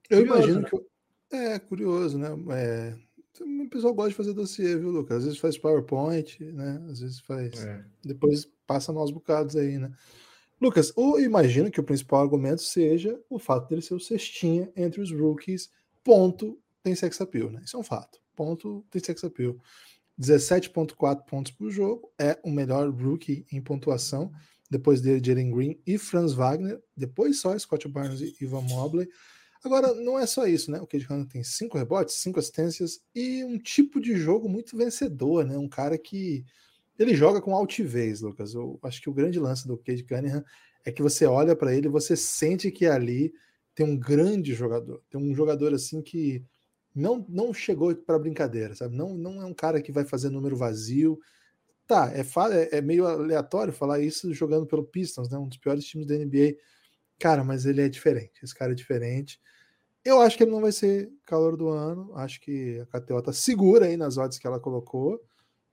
[0.08, 0.68] Eu curioso, imagino né?
[0.70, 1.36] que.
[1.36, 2.28] É, curioso, né?
[2.52, 2.94] É...
[3.38, 5.18] O pessoal gosta de fazer dossiê, viu, Lucas?
[5.18, 6.82] Às vezes faz PowerPoint, né?
[6.88, 7.62] Às vezes faz.
[7.62, 7.84] É.
[8.02, 9.92] Depois passa nós bocados aí, né?
[10.58, 15.02] Lucas, eu imagino que o principal argumento seja o fato dele ser o cestinha entre
[15.02, 15.70] os rookies.
[16.02, 17.62] Ponto tem sex appeal, né?
[17.64, 18.18] Isso é um fato.
[18.34, 19.56] Ponto tem sex appeal.
[20.20, 24.32] 17,4 pontos por jogo, é o melhor rookie em pontuação
[24.70, 29.08] depois dele Jalen Green e Franz Wagner, depois só Scott Barnes e Ivan Mobley.
[29.64, 30.80] Agora, não é só isso, né?
[30.80, 35.44] O Cade Cunningham tem cinco rebotes, cinco assistências e um tipo de jogo muito vencedor,
[35.44, 35.56] né?
[35.56, 36.44] Um cara que
[36.98, 38.54] ele joga com altivez, Lucas.
[38.54, 40.44] Eu acho que o grande lance do Cade Cunningham
[40.84, 43.32] é que você olha para ele e você sente que ali
[43.74, 46.44] tem um grande jogador, tem um jogador assim que
[46.98, 48.96] não não chegou para brincadeira, sabe?
[48.96, 51.18] Não não é um cara que vai fazer número vazio,
[51.88, 55.38] Tá, é, é, é, meio aleatório falar isso jogando pelo Pistons, né?
[55.38, 56.54] Um dos piores times da NBA.
[57.18, 58.44] Cara, mas ele é diferente.
[58.44, 59.40] Esse cara é diferente.
[60.04, 62.14] Eu acho que ele não vai ser calor do ano.
[62.14, 65.18] Acho que a KTO tá segura aí nas odds que ela colocou.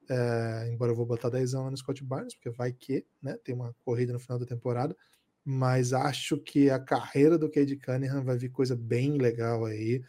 [0.10, 3.38] É, embora eu vou botar 10 anos no Scott Barnes, porque vai que, né?
[3.44, 4.96] Tem uma corrida no final da temporada.
[5.44, 10.02] Mas acho que a carreira do Cade Cunningham vai vir coisa bem legal aí.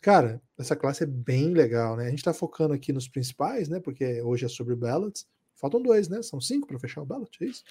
[0.00, 2.06] Cara, essa classe é bem legal, né?
[2.06, 3.80] A gente tá focando aqui nos principais, né?
[3.80, 5.26] Porque hoje é sobre ballots.
[5.54, 6.22] Faltam dois, né?
[6.22, 7.64] São cinco para fechar o ballot, é isso?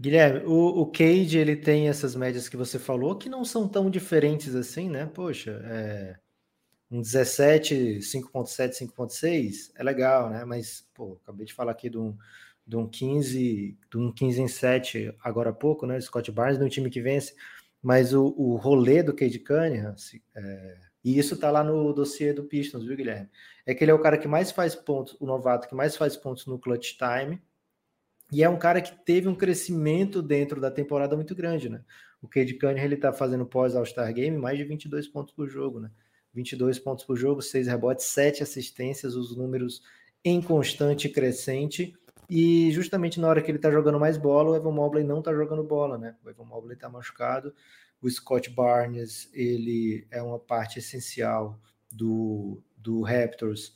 [0.00, 3.90] Guilherme, o, o Cade ele tem essas médias que você falou que não são tão
[3.90, 5.06] diferentes assim, né?
[5.06, 6.16] Poxa, é,
[6.90, 10.44] um 17, 5.7, 5.6 é legal, né?
[10.44, 12.16] Mas, pô, acabei de falar aqui de um,
[12.66, 16.00] de um 15, de um 15 em 7 agora há pouco, né?
[16.00, 17.34] Scott Barnes, no time que vence.
[17.82, 19.94] Mas o, o rolê do Cade Cunningham,
[20.34, 23.30] é, e isso tá lá no dossiê do Pistons, viu, Guilherme?
[23.64, 26.18] É que ele é o cara que mais faz pontos, o novato que mais faz
[26.18, 27.40] pontos no clutch time.
[28.30, 31.82] E é um cara que teve um crescimento dentro da temporada muito grande, né?
[32.20, 35.80] O Cade Cunningham, ele tá fazendo pós All-Star Game mais de 22 pontos por jogo,
[35.80, 35.90] né?
[36.34, 39.82] 22 pontos por jogo, 6 rebotes, 7 assistências, os números
[40.22, 41.94] em constante crescente.
[42.28, 45.32] E justamente na hora que ele tá jogando mais bola, o Evan Mobley não tá
[45.32, 46.16] jogando bola, né?
[46.22, 47.54] O Evan Mobley tá machucado.
[48.00, 53.74] O Scott Barnes, ele é uma parte essencial do, do Raptors,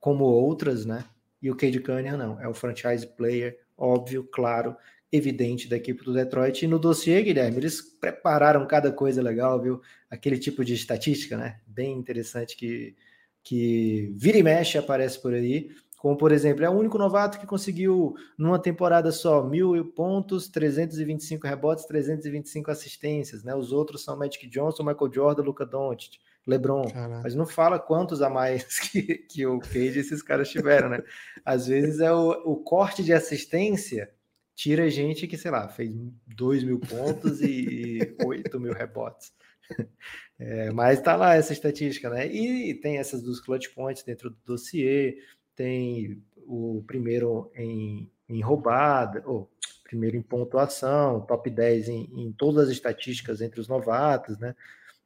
[0.00, 1.04] como outras, né?
[1.40, 4.76] E o Cade Cunningham não, é o franchise player, óbvio, claro,
[5.10, 6.64] evidente da equipe do Detroit.
[6.64, 9.80] E no dossiê, Guilherme, eles prepararam cada coisa legal, viu?
[10.10, 11.60] Aquele tipo de estatística, né?
[11.66, 12.96] Bem interessante que,
[13.42, 15.70] que vira e mexe aparece por aí.
[15.98, 21.44] Como, por exemplo, é o único novato que conseguiu, numa temporada só, mil pontos, 325
[21.44, 23.42] rebotes, 325 assistências.
[23.42, 23.52] Né?
[23.52, 26.88] Os outros são Magic Johnson, Michael Jordan, Luca Doncic, LeBron.
[26.88, 27.22] Caraca.
[27.24, 31.02] Mas não fala quantos a mais que, que o Cade esses caras tiveram, né?
[31.44, 34.08] Às vezes é o, o corte de assistência
[34.54, 35.92] tira gente que, sei lá, fez
[36.28, 39.32] 2 mil pontos e 8 mil rebotes.
[40.40, 42.24] É, mas tá lá essa estatística, né?
[42.28, 45.18] E tem essas dos clutch points dentro do dossiê,
[45.58, 49.50] tem o primeiro em, em roubada, ou
[49.82, 54.54] primeiro em pontuação, top 10 em, em, todas as estatísticas entre os novatos, né?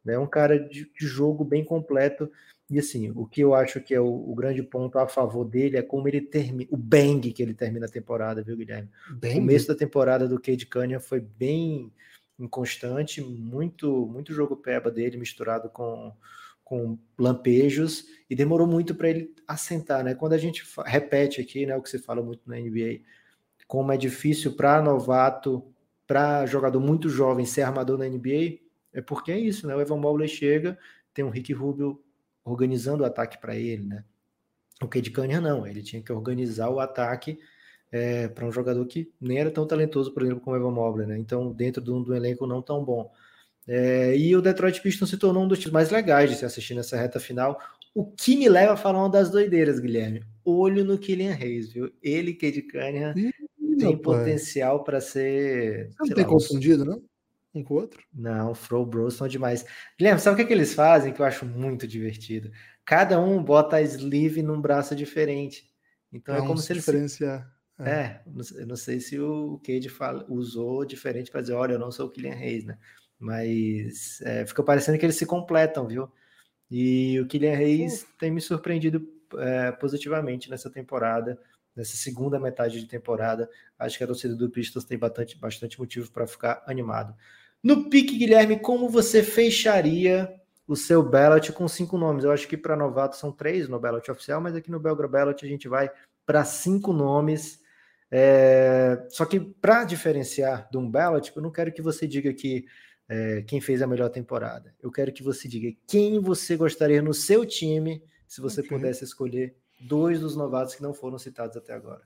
[0.07, 2.31] É um cara de, de, jogo bem completo.
[2.69, 5.79] E assim, o que eu acho que é o, o grande ponto a favor dele
[5.79, 8.91] é como ele termina, o bang que ele termina a temporada, viu, Guilherme?
[9.11, 9.35] Bang?
[9.35, 11.91] O começo da temporada do Cade Cunningham foi bem
[12.39, 16.13] inconstante, muito, muito jogo peba dele misturado com
[16.73, 20.15] com lampejos e demorou muito para ele assentar, né?
[20.15, 23.03] Quando a gente repete aqui, né, o que se fala muito na NBA,
[23.67, 25.71] como é difícil para novato,
[26.07, 28.59] para jogador muito jovem ser armador na NBA,
[28.91, 29.77] é porque é isso, né?
[29.77, 30.79] O Evan Mobley chega,
[31.13, 32.03] tem um Rick Rubio
[32.43, 34.03] organizando o ataque para ele, né?
[34.83, 37.39] O Cade Cunningham não, ele tinha que organizar o ataque
[37.91, 41.07] é, para um jogador que nem era tão talentoso, por exemplo, como o Evan Mobley,
[41.07, 41.19] né?
[41.19, 43.13] Então, dentro de um, de um elenco não tão bom.
[43.67, 46.75] É, e o Detroit Pistons se tornou um dos times mais legais de se assistir
[46.75, 47.61] nessa reta final.
[47.95, 50.25] O que me leva a falar uma das doideiras, Guilherme.
[50.45, 51.93] Olho no Killian Reis, viu?
[52.03, 53.15] Ele, Cade Cunningham,
[53.79, 55.91] tem potencial para ser.
[55.99, 57.03] Não tem lá, confundido, não?
[57.55, 58.03] Um com o outro?
[58.13, 59.65] Não, Fro Bros são demais.
[59.99, 62.51] Guilherme, sabe o que, é que eles fazem que eu acho muito divertido?
[62.85, 65.71] Cada um bota a sleeve num braço diferente.
[66.13, 66.85] Então é, é como se eles.
[66.85, 67.53] Diferenciar.
[67.79, 68.23] É, é
[68.57, 72.07] eu não sei se o Cade fala, usou diferente para dizer, olha, eu não sou
[72.07, 72.79] o Killian Reis, né?
[73.23, 76.11] Mas é, fica parecendo que eles se completam, viu?
[76.69, 79.07] E o Kylian Reis tem me surpreendido
[79.39, 81.39] é, positivamente nessa temporada,
[81.77, 83.49] nessa segunda metade de temporada.
[83.79, 87.15] Acho que a torcida do Pistons tem bastante, bastante motivo para ficar animado.
[87.63, 90.35] No pique, Guilherme, como você fecharia
[90.67, 92.25] o seu ballot com cinco nomes?
[92.25, 95.47] Eu acho que para novato são três no ballot oficial, mas aqui no Belgra Ballot
[95.47, 95.89] a gente vai
[96.27, 97.61] para cinco nomes.
[98.11, 99.07] É...
[99.11, 102.67] Só que para diferenciar de um ballot, eu não quero que você diga que
[103.09, 104.75] é, quem fez a melhor temporada.
[104.81, 108.77] Eu quero que você diga quem você gostaria no seu time se você okay.
[108.77, 112.03] pudesse escolher dois dos novatos que não foram citados até agora.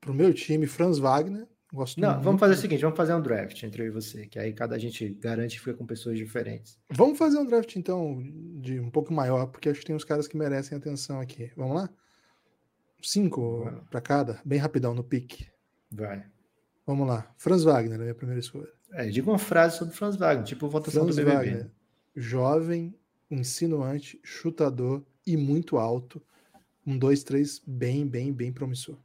[0.00, 1.48] Para o meu time, Franz Wagner.
[1.72, 4.38] Gosto não, vamos fazer o seguinte: vamos fazer um draft entre eu e você, que
[4.38, 6.78] aí cada gente garante que fica com pessoas diferentes.
[6.90, 8.22] Vamos fazer um draft, então,
[8.60, 11.50] de um pouco maior, porque acho que tem uns caras que merecem atenção aqui.
[11.56, 11.90] Vamos lá?
[13.02, 15.48] Cinco para cada, bem rapidão no pique.
[15.90, 16.24] Vai.
[16.86, 17.34] Vamos lá.
[17.38, 18.70] Franz Wagner, a minha primeira escolha.
[18.96, 21.36] É, diga uma frase sobre Franz Wagner, tipo votação Franz do BBB.
[21.36, 21.70] Wagner,
[22.14, 22.94] jovem,
[23.28, 26.22] insinuante, chutador e muito alto.
[26.86, 28.96] Um 2-3 bem, bem, bem promissor.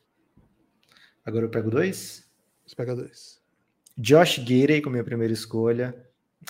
[1.26, 2.30] Agora eu pego dois?
[2.66, 3.42] Você pega dois.
[3.98, 5.96] Josh Gidey com minha primeira escolha.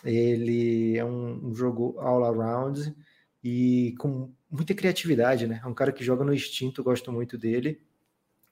[0.04, 2.94] Ele é um, um jogo all around
[3.42, 5.62] e com muita criatividade, né?
[5.64, 7.82] É um cara que joga no instinto, gosto muito dele.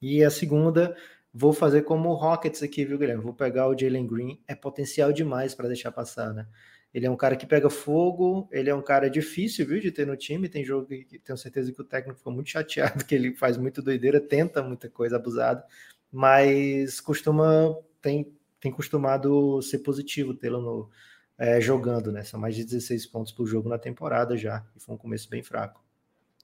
[0.02, 0.96] E a segunda,
[1.34, 3.24] Vou fazer como o Rockets aqui, viu, Guilherme?
[3.24, 4.42] Vou pegar o Jalen Green.
[4.48, 6.48] É potencial demais para deixar passar, né?
[6.94, 10.08] Ele é um cara que pega fogo, ele é um cara difícil, viu, de ter
[10.08, 10.50] no time.
[10.50, 13.82] Tem jogo que tenho certeza que o técnico ficou muito chateado, que ele faz muito
[13.82, 15.64] doideira, tenta muita coisa abusada,
[16.12, 20.90] mas costuma, tem, tem costumado ser positivo tê-lo no,
[21.38, 22.24] é, jogando, né?
[22.24, 25.44] São mais de 16 pontos por jogo na temporada já, e foi um começo bem
[25.44, 25.84] fraco.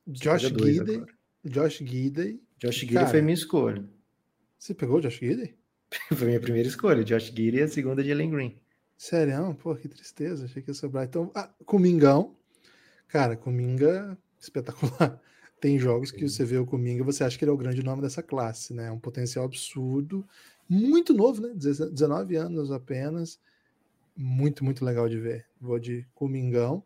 [0.05, 1.03] Josh Gidey.
[1.43, 2.41] Josh Gidey.
[2.57, 3.83] Josh Gidey foi minha escolha.
[4.63, 5.57] Você pegou o Josh Gidey?
[6.15, 8.61] Foi minha primeira escolha, Josh Gidey e a segunda de Ellen Green.
[8.97, 9.53] Sério?
[9.55, 11.03] Pô, que tristeza, achei que ia sobrar.
[11.03, 12.37] Então, ah, Comingão.
[13.09, 15.21] Cara, Cominga, espetacular.
[15.59, 18.01] Tem jogos que você vê o Cominga, você acha que ele é o grande nome
[18.01, 18.89] dessa classe, né?
[18.89, 20.25] Um potencial absurdo.
[20.69, 21.53] Muito novo, né?
[21.53, 23.41] 19 anos apenas.
[24.15, 25.45] Muito, muito legal de ver.
[25.59, 26.81] Vou de Comingão.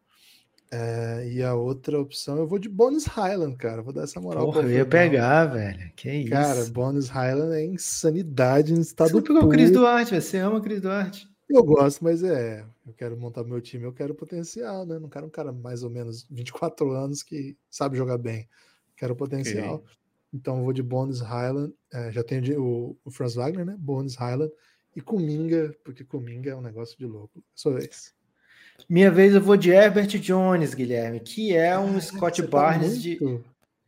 [0.69, 3.82] É, e a outra opção, eu vou de Bonus Highland, cara.
[3.82, 4.45] Vou dar essa moral.
[4.45, 5.91] Porra, eu ia pegar, velho.
[5.95, 6.30] Que isso.
[6.30, 10.58] Cara, Bonus Highland é insanidade no estado Você não pegou o Cris Duarte, você ama
[10.58, 11.27] o Cris Duarte.
[11.49, 12.65] Eu gosto, mas é.
[12.86, 14.99] Eu quero montar meu time, eu quero potencial, né?
[14.99, 18.47] Não quero um cara mais ou menos 24 anos que sabe jogar bem.
[18.97, 19.75] Quero potencial.
[19.75, 19.95] Okay.
[20.34, 21.73] Então eu vou de Bonus Highland.
[21.93, 23.75] É, já tenho o, o Franz Wagner, né?
[23.80, 24.51] Bonus Highland.
[24.93, 27.41] E Cominga, porque Cominga é um negócio de louco.
[27.56, 28.16] Sua vez.
[28.87, 32.99] Minha vez eu vou de Herbert Jones, Guilherme, que é um ah, Scott Barnes tá
[32.99, 33.41] de.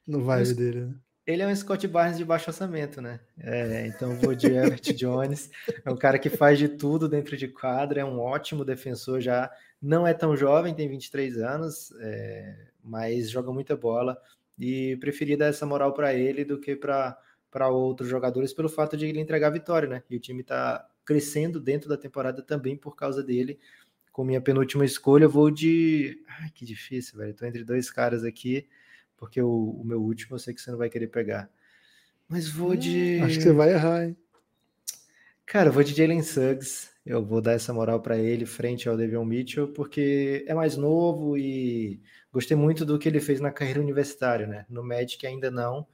[0.06, 0.94] No vibe dele, né?
[1.26, 3.20] Ele é um Scott Barnes de baixo orçamento, né?
[3.40, 5.52] É, então vou de Herbert Jones.
[5.86, 9.52] É um cara que faz de tudo dentro de quadra, é um ótimo defensor já.
[9.80, 14.18] Não é tão jovem, tem 23 anos, é, mas joga muita bola.
[14.58, 19.06] E preferi dar essa moral para ele do que para outros jogadores, pelo fato de
[19.06, 20.04] ele entregar vitória, né?
[20.10, 23.60] E o time está crescendo dentro da temporada também por causa dele
[24.20, 26.22] com minha penúltima escolha, vou de.
[26.42, 27.32] Ai, que difícil, velho.
[27.32, 28.68] Estou entre dois caras aqui,
[29.16, 31.50] porque o, o, meu último eu sei que você não vai querer pegar.
[32.28, 33.20] Mas vou de.
[33.22, 34.18] Hum, acho que você vai errar, hein?
[35.46, 36.90] Cara, eu vou de Jalen Suggs.
[37.06, 41.38] Eu vou dar essa moral para ele frente ao Devion Mitchell, porque é mais novo
[41.38, 44.66] e gostei muito do que ele fez na carreira universitária, né?
[44.70, 45.88] No Magic ainda não.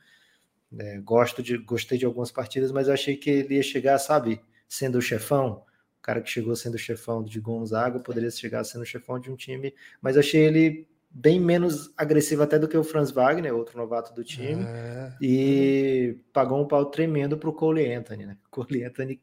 [0.80, 4.42] É, gosto de, gostei de algumas partidas, mas eu achei que ele ia chegar, sabe,
[4.68, 5.64] sendo o chefão
[6.06, 10.16] cara que chegou sendo chefão de Gonzaga poderia chegar sendo chefão de um time, mas
[10.16, 14.64] achei ele bem menos agressivo até do que o Franz Wagner, outro novato do time,
[14.64, 15.14] é.
[15.20, 18.38] e pagou um pau tremendo para o Cole Anthony, né?
[18.52, 19.20] Cole Anthony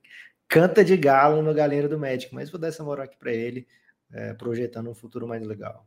[0.49, 3.65] canta de galo no galera do Magic, mas vou dar essa moral aqui para ele,
[4.13, 5.87] é, projetando um futuro mais legal.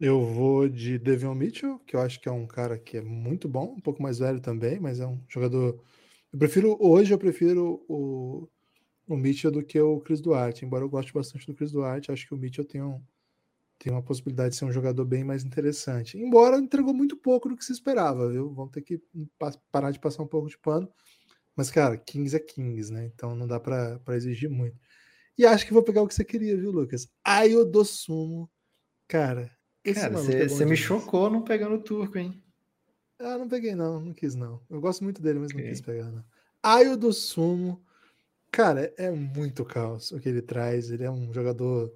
[0.00, 3.46] Eu vou de Devon Mitchell, que eu acho que é um cara que é muito
[3.46, 5.78] bom, um pouco mais velho também, mas é um jogador.
[6.32, 8.48] Eu prefiro hoje eu prefiro o
[9.14, 10.64] o Mitchell do que o Chris Duarte.
[10.64, 13.02] Embora eu goste bastante do Chris Duarte, acho que o Mitchell tem, um,
[13.78, 16.16] tem uma possibilidade de ser um jogador bem mais interessante.
[16.16, 18.52] Embora entregou muito pouco do que se esperava, viu?
[18.54, 19.02] Vamos ter que
[19.72, 20.88] parar de passar um pouco de pano.
[21.56, 23.04] Mas, cara, Kings é Kings, né?
[23.06, 24.78] Então não dá para exigir muito.
[25.36, 27.08] E acho que vou pegar o que você queria, viu, Lucas?
[27.48, 28.48] Eu dou sumo.
[29.08, 29.50] Cara,
[29.84, 32.40] Esse Cara, você é me chocou não pegando o turco, hein?
[33.18, 34.62] Ah, não peguei não, não quis não.
[34.70, 35.62] Eu gosto muito dele, mas okay.
[35.62, 36.24] não quis pegar não.
[36.62, 37.84] Aio do Sumo,
[38.50, 40.90] cara, é muito caos o que ele traz.
[40.90, 41.92] Ele é um jogador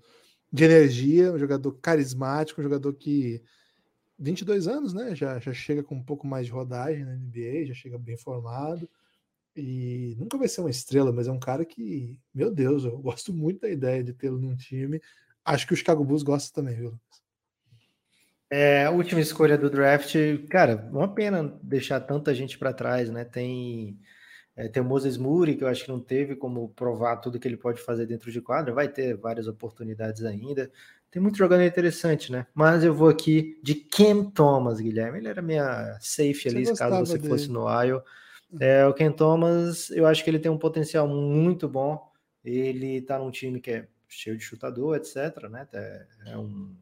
[0.53, 3.43] de energia, um jogador carismático, um jogador que
[4.19, 5.15] 22 anos, né?
[5.15, 8.89] Já, já chega com um pouco mais de rodagem na NBA, já chega bem formado.
[9.57, 13.33] E nunca vai ser uma estrela, mas é um cara que, meu Deus, eu gosto
[13.33, 15.01] muito da ideia de tê-lo num time.
[15.45, 16.99] Acho que o Chicago Bulls gosta também, viu,
[18.51, 20.15] É, a última escolha do draft,
[20.49, 23.25] cara, uma pena deixar tanta gente para trás, né?
[23.25, 23.99] Tem,
[24.57, 27.49] é, tem o Moses Moody, que eu acho que não teve como provar tudo que
[27.49, 30.71] ele pode fazer dentro de quadra, vai ter várias oportunidades ainda.
[31.11, 32.47] Tem muito jogador interessante, né?
[32.55, 35.19] Mas eu vou aqui de Cam Thomas, Guilherme.
[35.19, 37.29] Ele era minha safe ali, caso você dele.
[37.29, 38.05] fosse no Iowa.
[38.61, 42.13] É, o Ken Thomas, eu acho que ele tem um potencial muito bom.
[42.45, 45.49] Ele tá num time que é cheio de chutador, etc.
[45.51, 45.67] Né?
[45.73, 46.75] É, é um,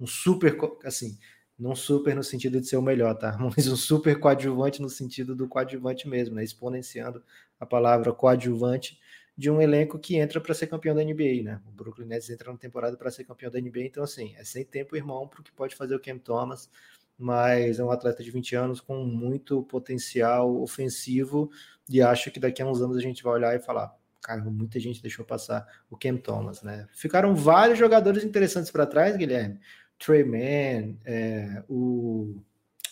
[0.00, 1.16] um super, assim,
[1.58, 3.36] não super no sentido de ser o melhor, tá?
[3.56, 6.44] Mas um super coadjuvante no sentido do coadjuvante mesmo, né?
[6.44, 7.22] Exponenciando
[7.58, 8.98] a palavra coadjuvante
[9.36, 11.60] de um elenco que entra para ser campeão da NBA, né?
[11.66, 14.64] O Brooklyn Nets entra na temporada para ser campeão da NBA, então assim, é sem
[14.64, 16.70] tempo irmão para o que pode fazer o Cam Thomas
[17.18, 21.50] mas é um atleta de 20 anos com muito potencial ofensivo
[21.88, 24.78] e acho que daqui a uns anos a gente vai olhar e falar, cara, muita
[24.78, 26.86] gente deixou passar o Cam Thomas, né?
[26.92, 29.60] Ficaram vários jogadores interessantes para trás, Guilherme.
[29.98, 32.36] Trey Mann, é, o,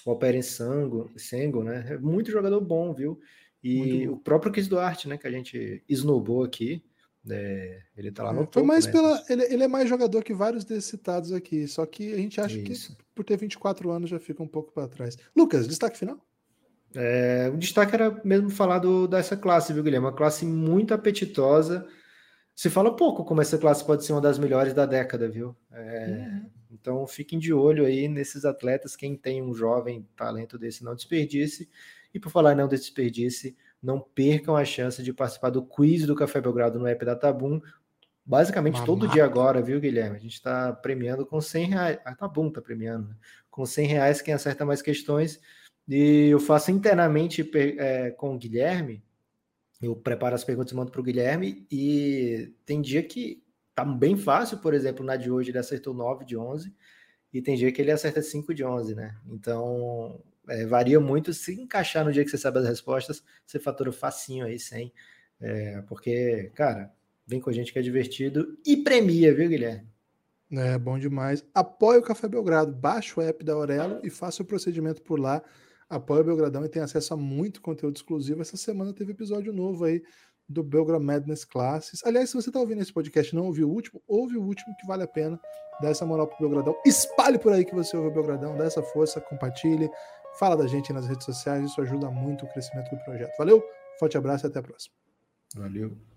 [0.04, 1.84] o Alperen Sango, Sengo, né?
[1.90, 3.20] É muito jogador bom, viu?
[3.62, 5.16] E o próprio Chris Duarte, né?
[5.16, 6.84] Que a gente esnobou aqui.
[7.30, 8.92] É, ele tá lá no é, Foi mais né?
[8.92, 9.24] pela.
[9.30, 11.66] Ele, ele, é mais jogador que vários desses citados aqui.
[11.66, 12.94] Só que a gente acha Isso.
[12.94, 15.16] que por ter 24 anos já fica um pouco para trás.
[15.34, 16.18] Lucas, destaque final?
[16.94, 20.06] É, o destaque era mesmo falar do, dessa classe, viu, Guilherme?
[20.06, 21.86] Uma classe muito apetitosa.
[22.54, 25.56] Se fala pouco como essa classe pode ser uma das melhores da década, viu?
[25.72, 26.50] É, uhum.
[26.74, 28.96] Então fiquem de olho aí nesses atletas.
[28.96, 31.70] Quem tem um jovem talento desse, não desperdice.
[32.12, 36.40] E por falar não desperdice, não percam a chance de participar do quiz do Café
[36.40, 37.60] Belgrado no app da Tabum.
[38.26, 38.87] Basicamente Mamata.
[38.87, 40.16] todo dia agora, viu, Guilherme?
[40.16, 41.98] A gente está premiando com 100 reais.
[42.04, 43.16] A Tabum está premiando, né?
[43.50, 45.40] Com 100 reais quem acerta mais questões.
[45.87, 49.04] E eu faço internamente é, com o Guilherme.
[49.82, 51.66] Eu preparo as perguntas e mando para o Guilherme.
[51.70, 53.43] E tem dia que
[53.74, 56.74] tá bem fácil, por exemplo, na de hoje ele acertou 9 de 11.
[57.32, 59.16] E tem dia que ele acerta 5 de 11, né?
[59.26, 61.32] Então, é, varia muito.
[61.34, 64.92] Se encaixar no dia que você sabe as respostas, você fatura facinho aí, sem.
[65.40, 66.92] É, porque, cara,
[67.26, 69.88] vem com a gente que é divertido e premia, viu, Guilherme?
[70.52, 71.44] É bom demais.
[71.52, 75.42] Apoie o Café Belgrado, baixe o app da Aurelo e faça o procedimento por lá.
[75.88, 78.42] Apoie o Belgradão e tem acesso a muito conteúdo exclusivo.
[78.42, 80.02] Essa semana teve episódio novo aí
[80.48, 82.00] do Belgra Madness Classes.
[82.04, 84.74] Aliás, se você está ouvindo esse podcast e não ouviu o último, ouve o último
[84.76, 85.40] que vale a pena.
[85.80, 86.76] Dá essa moral pro Belgradão.
[86.85, 89.90] Espalhe por aí que você ouve o Belgradão, dá essa força, compartilhe.
[90.38, 93.37] Fala da gente nas redes sociais, isso ajuda muito o crescimento do projeto.
[93.38, 93.62] Valeu,
[93.98, 94.94] forte abraço e até a próxima.
[95.54, 96.13] Valeu.